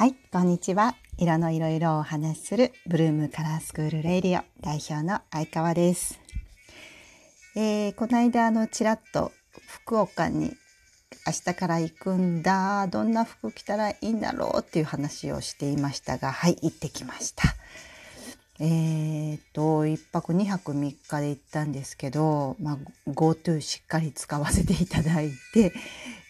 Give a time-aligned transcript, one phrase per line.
[0.00, 0.96] はい、こんにちは。
[1.18, 6.18] 色のいろいろお話しするブルームカラースクールレイディオ代表の相川です。
[7.54, 9.30] えー、この間あのちらっと
[9.66, 10.56] 福岡に
[11.26, 12.86] 明日から行くんだ。
[12.86, 17.42] どんな服着たらいいんだろうっていう話をしていましたが、はい、行ってきました。
[18.58, 25.74] えー、と、1泊2泊3日で行ったんですけど、まあ、GoTo しっかり使わせていただいて、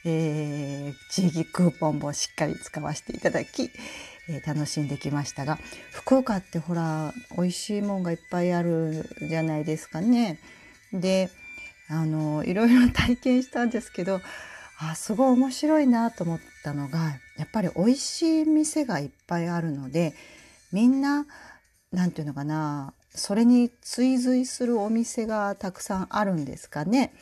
[0.04, 3.70] えー、地域クーポンもしっかり使わせていただき、
[4.28, 5.58] えー楽しんできましたが
[5.90, 10.38] 福岡ってほら美味しいもんがいっぱいあるじゃないですかね。
[10.92, 11.30] で
[11.88, 14.20] あのいろいろ体験したんですけど
[14.78, 20.14] あすごい面白いなと思ったのがやっぱり美味しい店がいっぱいあるので
[20.72, 21.26] みんな
[21.92, 27.12] なんていうのかなそれに追随するお店がたくさんあるんですかね。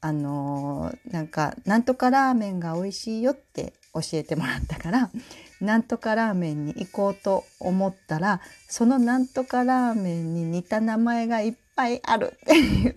[0.00, 5.10] あのなんかなんとかラーメンが美味しいよって教えてもらったから
[5.60, 12.94] なんとかラーメンに行こうと思ったらそのなんとかラーメンに似た名前がいっぱいあるっていう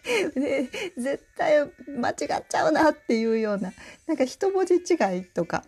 [0.34, 3.72] で絶対間違っちゃうなっていうような
[4.06, 5.64] なんか一文字違いとか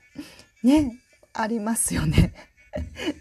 [0.62, 0.98] ね
[1.34, 2.34] ありますよね。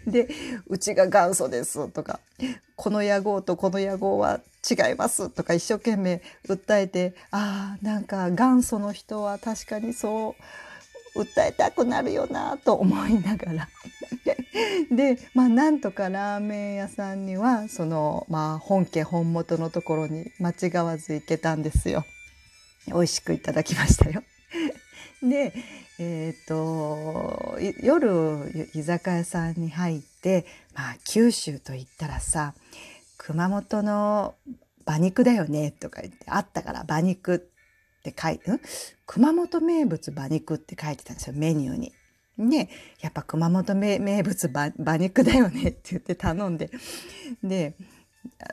[0.06, 0.28] で
[0.66, 2.20] 「うちが元祖です」とか
[2.76, 10.34] 「この屋号とこの屋号は違います」とか一生懸命訴えてあーなんか元祖の人は確かにそ
[11.14, 13.68] う訴えたくなるよなと思いながら
[14.90, 22.04] でまあなんとかラーメン屋さんにはそのまあ本家本元のところに間違わず行けたんですよ。
[22.86, 24.24] 美味しくいただきましたよ。
[25.22, 25.52] で
[26.02, 32.54] えっ、と夜居酒屋さんに入ってまあ九州と言ったらさ
[33.18, 34.34] 熊本の
[34.84, 37.38] 馬肉だよねとか言ってあったから馬肉っ
[38.02, 38.60] て書いて、ん？
[39.06, 41.92] 熊本名物馬肉って書いてたんですよメニューに。
[42.38, 42.68] で
[43.00, 46.70] やっぱ熊本名名物馬馬肉だよねって言って頼んで
[47.44, 47.76] で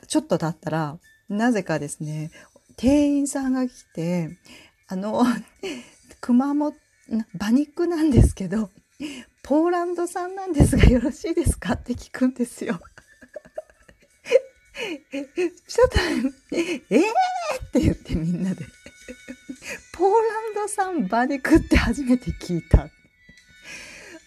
[0.06, 2.30] ちょっと経ったらなぜかですね
[2.76, 4.38] 店員さんが来て
[4.86, 5.24] あの
[6.20, 6.76] 熊本
[7.34, 8.70] 馬肉なんですけど
[9.42, 11.72] ポーランド産なんですがよろしいですか？
[11.74, 12.80] って聞くんですよ。
[14.80, 15.98] ちょっと
[16.56, 18.64] 「えー!」って言ってみんなで
[19.92, 20.16] 「ポーラ
[20.50, 22.88] ンド産馬肉って初めて聞いた」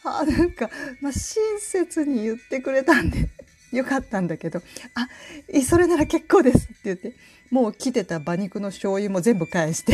[0.06, 0.70] あなんか、
[1.02, 3.30] まあ、親切に言ってくれたんで
[3.72, 4.62] よかったんだけど
[4.96, 5.08] 「あ
[5.66, 7.16] それなら結構です」って言って
[7.50, 9.94] もう来てた馬肉の醤油も全部返して。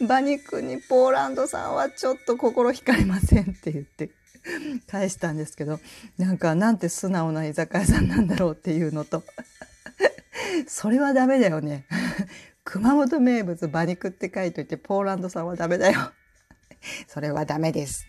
[0.00, 4.10] 馬肉にポーランド産はちょっと心惹かれませんって言って
[4.86, 5.78] 返したんですけど
[6.18, 9.22] なんかなんて素直な居酒屋さんなんだろうっていうのと
[10.66, 11.86] それはダメだよね
[12.64, 16.12] 熊本名物馬肉って書いといてポーランド産はダメだよ
[17.06, 18.06] それはダメです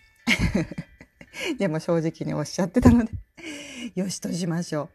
[1.58, 3.12] でも正直におっしゃってたので
[3.96, 4.90] よしとしましょ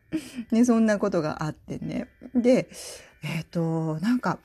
[0.50, 0.54] う。
[0.54, 2.08] ね、そんなことがあってね。
[2.34, 2.68] で、
[3.22, 4.38] えっ、と、なんか、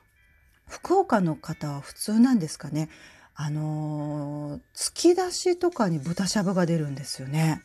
[0.84, 2.90] 福岡の方は普通なんですかね。
[3.36, 7.62] あのー突き出しとかに豚しゃぶが出るんですよね。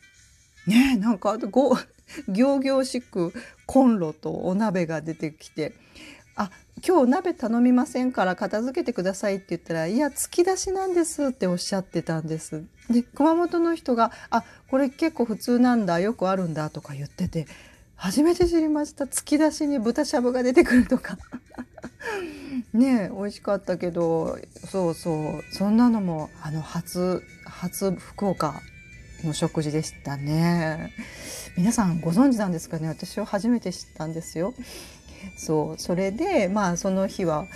[0.67, 1.75] ねなんかご
[2.27, 3.33] 行々しく
[3.65, 5.73] コンロとお鍋が出てきて
[6.35, 6.51] 「あ
[6.87, 12.63] 今日鍋頼みませんから片付けてください」って言ったら「いや突き出しなんです」っておっしゃってたんです。
[12.89, 17.47] で熊本の人が「あこれ結構普通なんだよくあるんだ」とか言ってて
[17.97, 19.05] 初めて知りました。
[19.05, 21.17] 突き出しに豚しゃぶが出てくるとか。
[22.71, 24.37] ねえ美味しかったけど。
[24.69, 25.43] そうそう。
[25.51, 28.61] そんなのもあの初初福岡
[29.23, 30.93] の食事でしたね。
[31.57, 32.87] 皆さんご存知なんですかね？
[32.87, 34.53] 私は初めて知ったんですよ。
[35.35, 35.81] そう。
[35.81, 37.47] それでまあその日は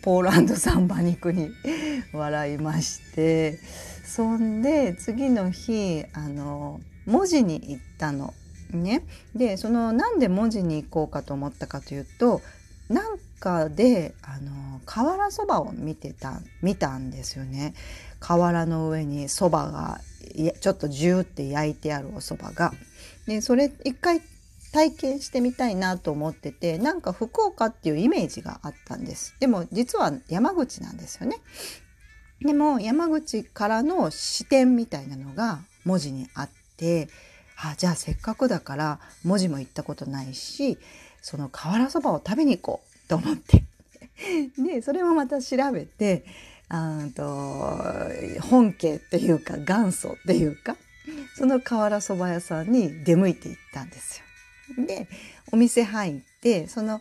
[0.00, 1.50] ポーランド産馬肉に
[2.14, 3.58] 笑いまして。
[4.06, 8.32] そんで次の日あの文字に行ったの。
[8.76, 9.04] ね。
[9.34, 12.40] でそのなんで文字に行こうかと思ったかというと
[12.88, 17.74] なんかであの瓦そばを見てた見たんですよね。
[18.18, 20.00] 瓦の上にそばが
[20.60, 22.72] ちょっとジューって焼いてあるおそばが。
[23.26, 24.20] でそれ一回
[24.72, 29.34] 体験してみたいなと思っててなんか福岡っていうイメージがあったんです。
[29.40, 31.38] でも実は山口なんですよね。
[32.40, 37.08] でも山口からの視点みたいなのが文字にあって
[37.62, 40.78] あじゃあせっかくだから文字も行ったことないし
[41.22, 43.64] その瓦そばを食べに行こうと思って。
[44.58, 46.24] でそれもまた調べて
[46.68, 47.24] あと
[48.42, 50.76] 本家っていうか元祖っていうか
[51.36, 54.22] その瓦そば屋さんに出向いて行ったんです
[54.78, 54.86] よ。
[54.86, 55.08] で
[55.52, 57.00] お店入ってその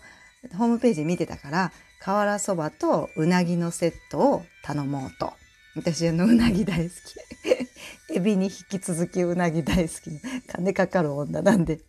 [0.57, 5.33] ホームページ見てたから瓦そばとうなぎのセットを頼もうと。
[5.75, 7.28] 私あのうなぎ大好き。
[8.11, 10.11] エビに引き続きうなぎ大好き
[10.47, 11.81] 金かかる女なんで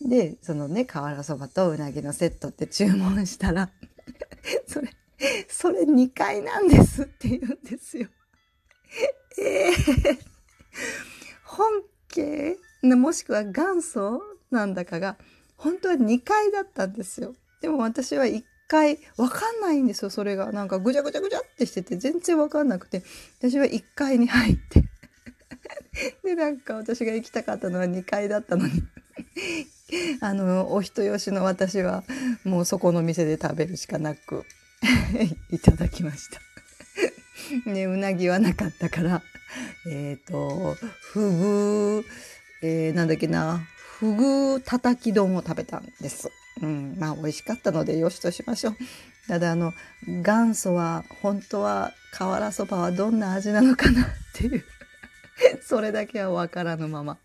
[0.00, 3.70] でそのね瓦そばとうなぎのセットって注文したら
[4.66, 4.90] それ
[5.48, 8.08] それ2回なんですって言うんですよ。
[9.38, 10.18] えー、
[11.44, 11.82] 本
[12.14, 15.18] 家もしくは元祖なんだかが
[15.56, 17.34] 本当は2回だったんですよ。
[17.60, 18.24] でも私は
[18.70, 20.52] 回わかんないんですよそれが。
[20.52, 23.02] なんかぐちゃぐちゃぐちゃってしてて全然わかんなくて。
[23.40, 24.84] 私は1階に入って。
[26.22, 28.72] でなんか私が行きたかったのは2階だったのに。
[30.22, 32.04] あのお人よしの私は
[32.44, 34.44] もうそこの店で食べるしかなく
[35.50, 36.40] いただきました。
[37.70, 39.22] ねうなぎはなかったから
[39.88, 40.76] えっ、ー、と
[41.12, 42.04] ふぐ、
[42.62, 43.66] えー、なんだっけな
[43.98, 46.30] ふぐたたき丼を食べたんです。
[46.62, 48.76] うん、まあ美味しかったのでよしとしましょう。
[49.28, 49.72] ただあの
[50.06, 54.64] 元祖は本当は瓦そばはどんな味なのかなっていう。
[55.62, 57.18] それだけは分からぬまま。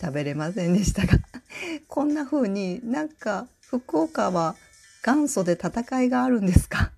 [0.00, 1.18] 食べれませんでしたが。
[1.88, 4.56] こんな風になんか福岡は
[5.04, 6.92] 元祖で戦いがあるんですか？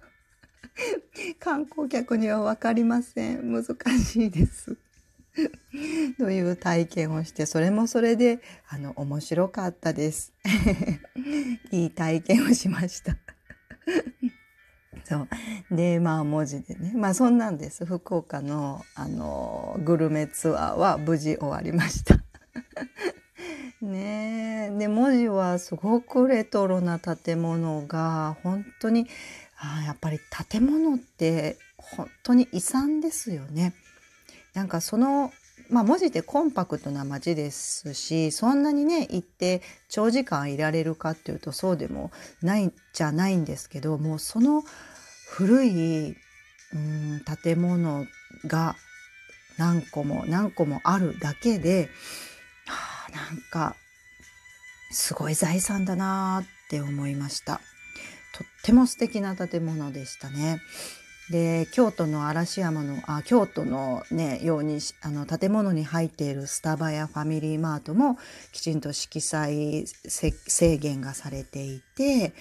[1.41, 3.53] 観光客には分かりません。
[3.53, 3.65] 難
[3.99, 4.77] しいです。
[6.19, 10.33] という体験をしてそれもそれであの面白かったです。
[11.71, 13.17] いい体験をしました。
[15.05, 15.29] そう。
[15.71, 16.93] でまあ文字でね。
[16.95, 17.87] まあそんなんです。
[17.87, 22.19] 福岡のあのグルメツアーは無事終わりました。
[23.81, 29.07] ねで文字はすごくレトロな建物が本当に
[29.57, 30.19] あやっぱり
[30.51, 33.73] 建物って本当に遺産ですよね。
[34.59, 35.33] なんかその
[35.71, 42.11] まあ文字ってコンパクトな街ですしそんなにね行って長時間いられるかっていうとそうでも
[42.43, 44.65] ないじゃないんですけどもうその
[45.29, 46.17] 古い
[46.75, 48.05] うん建物
[48.47, 48.75] が
[49.59, 51.89] 何個も何個もあるだけで、
[52.67, 53.77] はあ、なんか
[54.91, 57.61] すごい財産だなって思いました。
[58.35, 60.61] とっても素敵な建物でしたね。
[61.31, 68.19] で京都の嵐山のあ京都の、ね、ようにあの建物に入っているスタバやファミリーマートも
[68.53, 72.33] きちんと色彩制限がされていて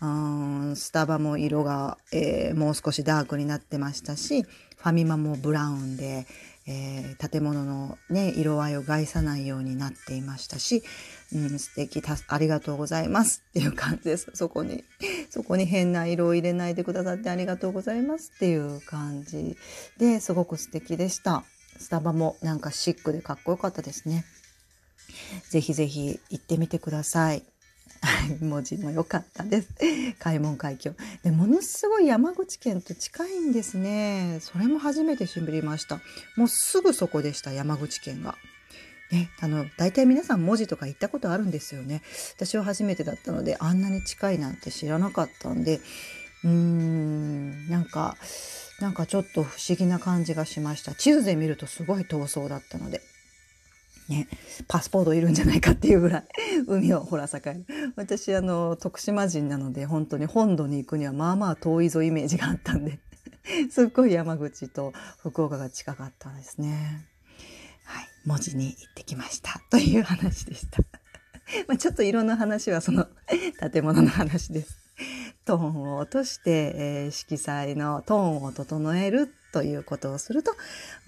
[0.00, 4.46] うんスタバも色が、えー、もう少しダークになってましたし
[4.80, 6.26] ファミマもブラウンで、
[6.72, 10.84] えー、建物の、ね、色合いを害さないようになっていましたし
[11.32, 14.30] うん、素敵ありがとうございますっていう感じです。
[14.34, 14.84] そこに、
[15.30, 19.56] そこに変な色を入れないでくださってありがとうございますっていう感じ
[19.98, 21.44] ですごく素敵でした。
[21.78, 24.24] スタバもなんかシックでかっこよかったですね。
[25.48, 27.44] ぜひぜひ行ってみてください。
[28.40, 29.68] 文字も良かったです。
[30.18, 30.92] 開門海峡。
[31.22, 34.38] で、ものすごい山口県と近いんですね。
[34.40, 36.00] それも初めて知りました。
[36.36, 38.36] もうすぐそこでした、山口県が。
[39.10, 42.02] ね、あの大体皆さん文字とか行ったことあるんですよね。
[42.36, 45.80] 私は初めてだったのであんなに近いなんて知らなかったんで
[46.44, 48.16] うーんなんか
[48.80, 50.94] なんかちょっと不思議な感じがしました。
[50.94, 53.02] 地図で見るとすごい遠そうだったので。
[54.10, 54.26] ね、
[54.66, 56.24] パスポートいるんじゃないかっていうぐらい
[56.66, 57.64] 海をほら境に
[57.94, 62.98] 私あの徳島人なので本当に本土に行くにはまあまあ遠いぞイメージがあったんで
[63.70, 64.92] すっごい山口と
[65.22, 67.06] 福岡が近かったですね。
[67.84, 70.82] はい、文字に行ってきましたという話でした。
[71.68, 73.06] まあちょっと色の話はその
[73.72, 74.79] 建物の話です。
[75.50, 80.52] トーンを落として、えー、色彩のトーンを整えるということをすると、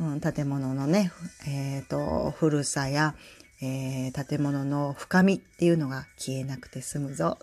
[0.01, 1.13] うん、建物のね、
[1.47, 3.15] えーと、古さや、
[3.63, 7.39] えー、建物の深みっていうのが消えなくて済むぞ。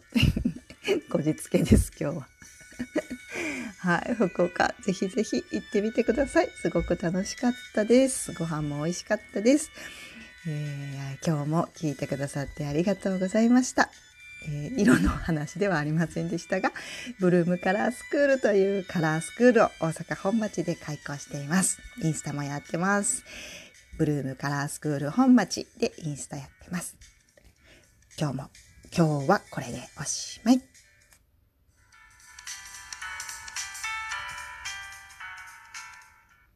[1.10, 2.28] こじつけです今日は。
[3.80, 6.50] はい、福岡、ぜひぜひ行ってみてください。
[6.62, 8.34] すごく楽しかったです。
[8.34, 9.72] ご飯も美味しかったです。
[10.46, 13.90] えー、今日も聞いてくださってありがとうございました。
[14.48, 16.72] えー、色の話ではありませんでしたが、
[17.20, 21.80] ブルームカラースクールというカラースクールを大阪本町で開校しています。
[22.02, 23.24] インスタもやってます。
[23.98, 26.96] ブルームカラースクール本町でインスタやってます。
[28.18, 28.50] 今日も、
[28.96, 30.79] 今日はこれでおしまい。